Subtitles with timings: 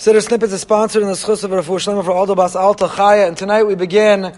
[0.00, 3.28] Siddur Snippets is sponsored in the zchus of Rafu Shlema for Aldo Bas Alta Chaya,
[3.28, 4.34] and tonight we begin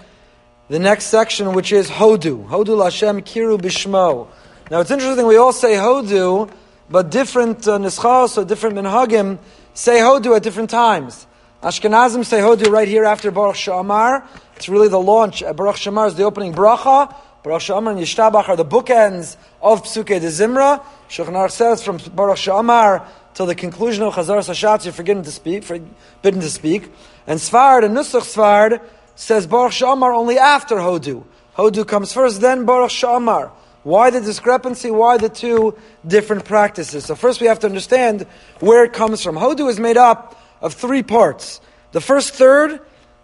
[0.69, 2.49] the next section, which is Hodu.
[2.49, 4.27] Hodu Lashem Kiru Bishmo.
[4.73, 6.51] Now it's interesting, we all say Hodu,
[6.91, 9.39] but different uh, or different Minhagim
[9.73, 11.29] say Hodu at different times.
[11.63, 14.27] Ashkenazim say Hodu right here after Baruch She'amar.
[14.57, 15.45] It's really the launch.
[15.55, 17.15] Baruch She'amar is the opening bracha.
[17.45, 20.85] Baruch She'amar and Yishtabach are the bookends of Psukei de Zimra.
[21.09, 25.65] Shulchan says from Baruch She'amar till the conclusion of Chazaras HaShatz, you're forbidden to speak,
[25.65, 26.93] forbidden to speak.
[27.27, 28.81] And Sfard, and Nusach Sfard,
[29.15, 31.25] says Baruch She'amar only after Hodu.
[31.57, 33.53] Hodu comes first, then Baruch She'amar.
[33.83, 34.91] Why the discrepancy?
[34.91, 37.05] Why the two different practices?
[37.05, 38.27] So first we have to understand
[38.61, 39.37] where it comes from.
[39.37, 41.61] Hodu is made up of three parts.
[41.91, 42.81] The first third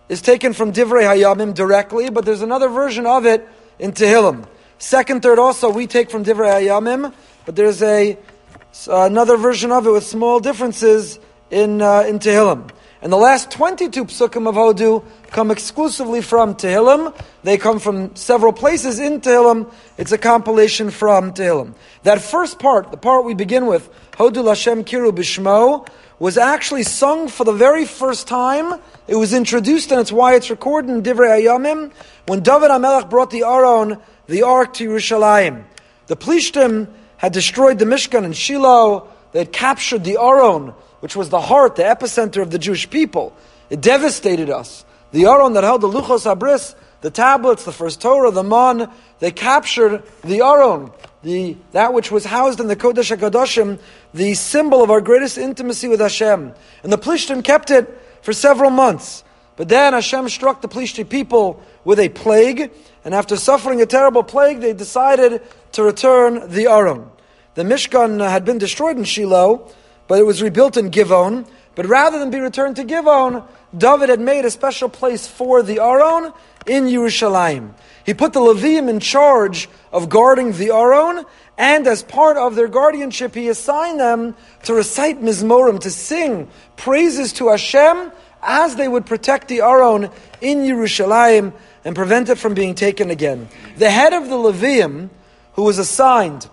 [0.09, 3.49] is taken from Divrei Hayamim directly, but there's another version of it
[3.79, 4.47] in Tehillim.
[4.79, 7.13] Second third also we take from Divrei Hayamim,
[7.47, 8.19] but there's a
[8.89, 11.19] uh, another version of it with small differences
[11.51, 12.71] in, uh, in Tehillim.
[13.01, 17.15] And the last 22 psukim of Hodu come exclusively from Tehillim.
[17.45, 19.73] They come from several places in Tehillim.
[19.97, 21.75] It's a compilation from Tehillim.
[22.03, 27.29] That first part, the part we begin with, Hodu Lashem Kiru Bishmo, was actually sung
[27.29, 28.81] for the very first time.
[29.07, 31.93] It was introduced, and it's why it's recorded in Divrei Hayamim,
[32.27, 35.65] when David HaMelech brought the Aron, the Ark, to Yerushalayim.
[36.09, 36.89] The Plishtim
[37.19, 39.09] had destroyed the Mishkan and Shiloh.
[39.33, 40.69] They had captured the Aron,
[41.01, 43.37] which was the heart, the epicenter of the Jewish people.
[43.69, 44.85] It devastated us.
[45.13, 49.31] The Aron that held the Luchos HaBris, the tablets, the first Torah, the Mon, they
[49.31, 50.91] captured the Aron,
[51.23, 53.79] the, that which was housed in the Kodesh HaKadoshim,
[54.15, 56.55] the symbol of our greatest intimacy with Hashem.
[56.83, 59.25] And the Plishtim kept it for several months.
[59.59, 62.71] But then Hashem struck the Plishti people with a plague,
[63.05, 65.43] and after suffering a terrible plague, they decided
[65.73, 67.11] to return the Aron.
[67.55, 69.69] The Mishkan had been destroyed in Shiloh,
[70.07, 71.45] but it was rebuilt in Givon.
[71.75, 73.45] But rather than be returned to Givon,
[73.77, 76.33] David had made a special place for the Aron
[76.67, 77.75] in Yerushalayim.
[78.07, 82.69] He put the Leviim in charge of guarding the Aron, and as part of their
[82.69, 88.13] guardianship, he assigned them to recite Mizmorim, to sing praises to Hashem
[88.49, 90.11] as they would protect the Aron
[90.41, 91.53] in Yerushalayim
[91.85, 93.49] and prevent it from being taken again.
[93.77, 95.11] The head of the Leviim,
[95.53, 96.49] who was assigned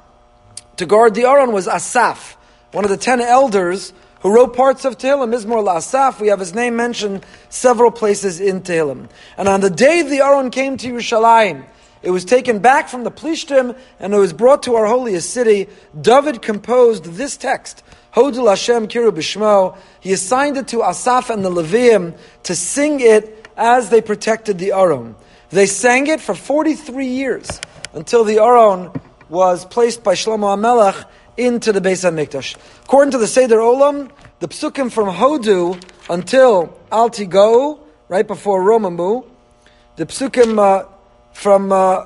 [0.76, 2.36] to guard the Aron, was Asaph,
[2.74, 6.20] one of the ten elders who wrote parts of Tehillim, Mizmor Asaph.
[6.20, 9.08] We have his name mentioned several places in Tehillim.
[9.38, 11.64] And on the day the Aron came to Yerushalayim,
[12.02, 15.68] it was taken back from the Plishtim and it was brought to our holiest city.
[16.00, 17.84] David composed this text,
[18.14, 19.78] Hodu Lashem Kiru Bishmo.
[20.00, 24.72] He assigned it to Asaph and the Leviim to sing it as they protected the
[24.72, 25.16] Aron.
[25.50, 27.62] They sang it for 43 years
[27.94, 28.92] until the Aron
[29.30, 31.06] was placed by Shlomo HaMelech
[31.38, 32.56] into the Beis HaMikdash.
[32.84, 37.80] According to the Seder Olam, the psukim from Hodu until Al Tigu,
[38.10, 39.26] right before Romamu,
[39.96, 40.88] the psukim uh,
[41.36, 42.06] from uh,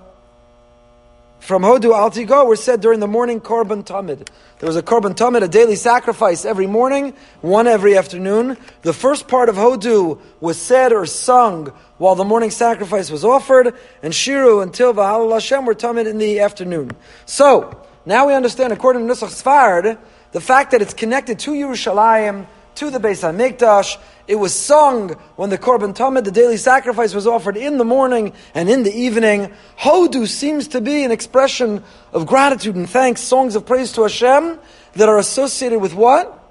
[1.40, 4.28] from Hodu Al Tigu were said during the morning Korban Tamid.
[4.58, 8.58] There was a Korban Tamid, a daily sacrifice every morning, one every afternoon.
[8.82, 11.68] The first part of Hodu was said or sung
[12.00, 16.40] while the morning sacrifice was offered, and Shiru until Vahal Hashem were Tamid in the
[16.40, 16.92] afternoon.
[17.26, 19.98] So, now we understand, according to Nusach Sfard,
[20.32, 22.48] the fact that it's connected to Yerushalayim,
[22.80, 23.98] to the Beis HaMikdash.
[24.26, 28.32] It was sung when the Korban Tamid, the daily sacrifice, was offered in the morning
[28.56, 29.52] and in the evening.
[29.78, 34.58] Hodu seems to be an expression of gratitude and thanks, songs of praise to Hashem
[34.94, 36.42] that are associated with what?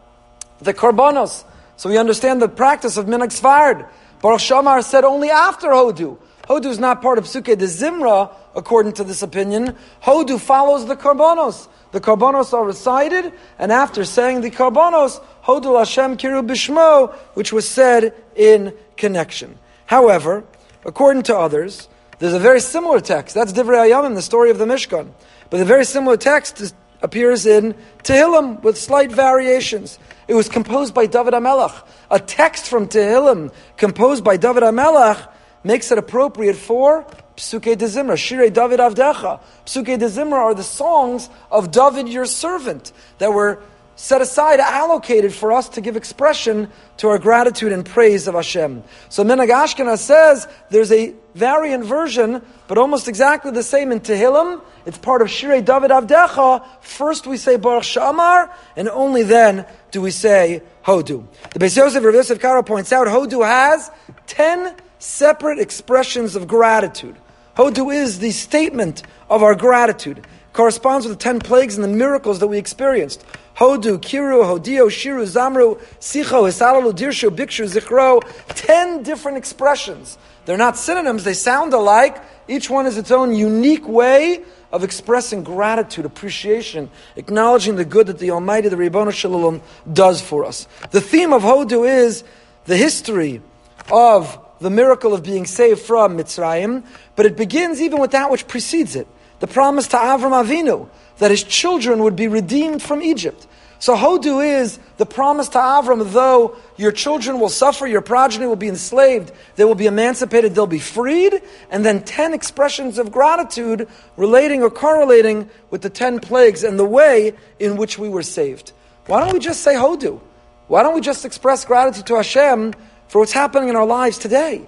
[0.60, 1.44] The Korbanos.
[1.78, 3.88] So we understand the practice of Minhag Sfard.
[4.20, 6.18] Baruch She'amar said only after Hodu.
[6.48, 9.76] Hodu is not part of Psukei de Zimra, according to this opinion.
[10.02, 11.68] Hodu follows the Korbanos.
[11.92, 17.68] The Korbanos are recited, and after saying the Korbanos, Hodu Hashem Kiru Bishmo, which was
[17.68, 19.58] said in connection.
[19.84, 20.42] However,
[20.86, 21.86] according to others,
[22.18, 23.34] there's a very similar text.
[23.34, 25.10] That's Divrei Hayamim, the story of the Mishkan.
[25.50, 26.72] But a very similar text is,
[27.02, 29.98] appears in Tehillim with slight variations.
[30.26, 31.86] It was composed by David HaMelech.
[32.10, 35.28] A text from Tehillim composed by David HaMelech
[35.68, 37.06] makes it appropriate for
[37.36, 39.38] Psukei de Zimra, Shirei David Avdecha.
[39.66, 43.60] Psukei de Zimra are the songs of David, your servant, that were
[43.94, 48.82] set aside, allocated for us to give expression to our gratitude and praise of Hashem.
[49.10, 54.62] So Minhag Ashkenaz says there's a variant version, but almost exactly the same in Tehillim.
[54.86, 56.64] It's part of Shirei David Avdecha.
[56.80, 61.26] First we say Baruch She'amar, and only then do we say Hodu.
[61.52, 63.90] The Beis Yosef Rav Yosef Karo points out Hodu has
[64.26, 67.16] ten separate expressions of gratitude.
[67.56, 70.26] Hodu is the statement of our gratitude.
[70.52, 73.24] Corresponds with the ten plagues and the miracles that we experienced.
[73.56, 78.22] Hodu, Kiru, Hodio, Shiru, Zamru, Sicho, Hisalalu, Dirshu, Bikshu, Zichro.
[78.54, 80.16] Ten different expressions.
[80.46, 82.22] They're not synonyms, they sound alike.
[82.48, 84.42] Each one is its own unique way
[84.72, 89.60] of expressing gratitude, appreciation, acknowledging the good that the Almighty, the Ribbono Shel Olam,
[89.92, 90.66] does for us.
[90.90, 92.24] The theme of Hodu is
[92.64, 93.42] the history
[93.90, 96.84] of the miracle of being saved from Mitzrayim,
[97.16, 99.06] but it begins even with that which precedes it.
[99.40, 100.88] The promise to Avram Avinu
[101.18, 103.46] that his children would be redeemed from Egypt.
[103.80, 108.56] So Hodu is the promise to Avram, though your children will suffer, your progeny will
[108.56, 111.40] be enslaved, they will be emancipated, they'll be freed,
[111.70, 116.84] and then ten expressions of gratitude relating or correlating with the ten plagues and the
[116.84, 118.72] way in which we were saved.
[119.06, 120.20] Why don't we just say Hodu?
[120.66, 122.74] Why don't we just express gratitude to Hashem
[123.08, 124.66] for what's happening in our lives today?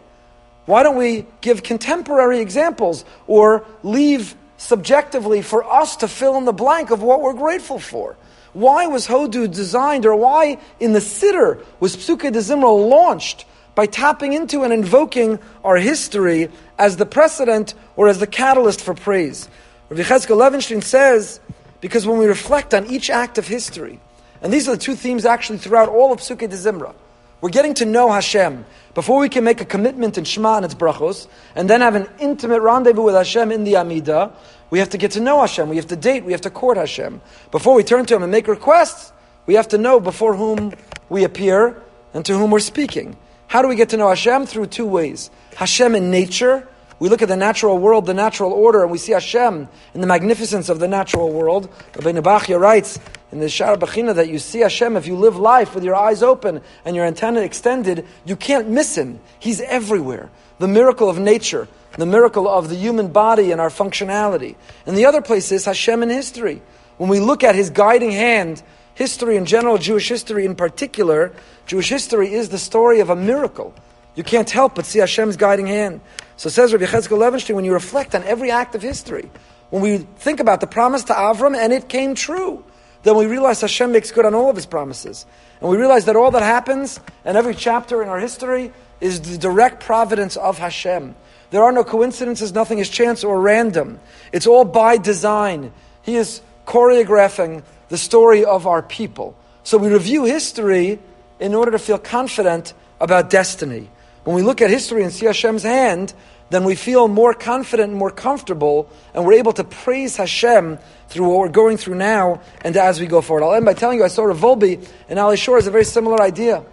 [0.66, 6.52] Why don't we give contemporary examples or leave subjectively for us to fill in the
[6.52, 8.16] blank of what we're grateful for.
[8.52, 13.86] Why was Hodu designed, or why in the Siddur was Psukei de Zimra launched by
[13.86, 19.48] tapping into and invoking our history as the precedent or as the catalyst for praise?
[19.88, 21.40] Rabbi Cheskel Levenstein says,
[21.80, 23.98] because when we reflect on each act of history,
[24.42, 26.94] and these are the two themes actually throughout all of Psukei de Zimra,
[27.40, 28.64] we're getting to know Hashem
[28.94, 32.08] before we can make a commitment in Shema and its brachos, and then have an
[32.18, 34.32] intimate rendezvous with Hashem in the Amidah.
[34.70, 35.68] We have to get to know Hashem.
[35.68, 36.24] We have to date.
[36.24, 37.20] We have to court Hashem.
[37.50, 39.12] Before we turn to Him and make requests,
[39.46, 40.74] we have to know before whom
[41.08, 41.80] we appear
[42.14, 43.16] and to whom we're speaking.
[43.46, 44.46] How do we get to know Hashem?
[44.46, 45.30] Through two ways.
[45.56, 46.68] Hashem in nature.
[46.98, 50.06] We look at the natural world, the natural order, and we see Hashem in the
[50.06, 51.70] magnificence of the natural world.
[51.94, 53.00] Rabbeinu Bachya writes
[53.32, 56.22] in the Shaar HaBechina that you see Hashem if you live life with your eyes
[56.22, 59.20] open and your antenna extended, you can't miss Him.
[59.38, 60.30] He's everywhere.
[60.58, 64.56] The miracle of nature, the miracle of the human body and our functionality.
[64.86, 66.60] And the other place is Hashem in history.
[66.98, 68.62] When we look at His guiding hand,
[68.94, 71.32] history in general, Jewish history in particular,
[71.66, 73.74] Jewish history is the story of a miracle.
[74.14, 76.00] You can't help but see Hashem's guiding hand.
[76.36, 79.30] So says Rabbi Cheskel Levenstein, when you reflect on every act of history,
[79.70, 82.64] when we think about the promise to Avram and it came true,
[83.02, 85.26] then we realize Hashem makes good on all of his promises.
[85.60, 89.38] And we realize that all that happens and every chapter in our history is the
[89.38, 91.14] direct providence of Hashem.
[91.50, 93.98] There are no coincidences, nothing is chance or random.
[94.32, 95.72] It's all by design.
[96.02, 99.34] He is choreographing the story of our people.
[99.64, 100.98] So we review history
[101.40, 103.90] in order to feel confident about destiny.
[104.24, 106.12] When we look at history and see Hashem's hand,
[106.50, 110.78] then we feel more confident and more comfortable, and we're able to praise Hashem
[111.08, 113.44] through what we're going through now and as we go forward.
[113.44, 115.84] I'll end by telling you I saw Rav Wolbe in Alei Shur is a very
[115.84, 116.64] similar idea.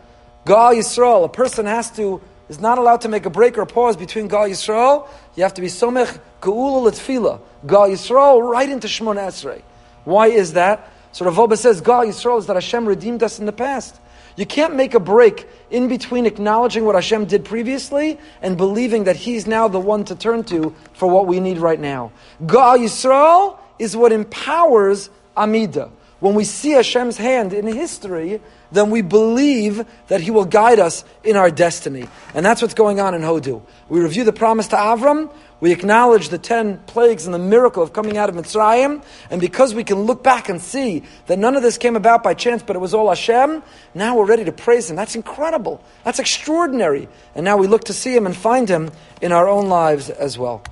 [0.45, 3.97] Ga'al Yisrael, a person has to is not allowed to make a break or pause
[3.97, 5.07] between Ga'al Yisrael.
[5.35, 7.41] You have to be somech geula letfila.
[7.65, 9.61] Ga'al Yisrael right into Shemoneh Esrei.
[10.05, 10.89] Why is that?
[11.11, 13.99] So Rav Wolbe says Ga'al Yisrael is that Hashem redeemed us in the past.
[14.37, 19.15] You can't make a break in between acknowledging what Hashem did previously and believing that
[19.15, 22.11] He's now the one to turn to for what we need right now.
[22.43, 25.89] Ga'al Yisrael is what empowers Amida.
[26.19, 28.41] When we see Hashem's hand in history,
[28.71, 32.07] then we believe that He will guide us in our destiny.
[32.33, 33.61] And that's what's going on in Hodu.
[33.87, 37.91] We review the promise to Avram, we acknowledge the ten plagues and the miracle of
[37.91, 41.63] coming out of Mitzrayim, and because we can look back and see that none of
[41.63, 43.63] this came about by chance, but it was all Hashem,
[43.95, 44.95] now we're ready to praise Him.
[44.95, 45.83] That's incredible.
[46.03, 47.07] That's extraordinary.
[47.33, 50.37] And now we look to see Him and find Him in our own lives as
[50.37, 50.63] well.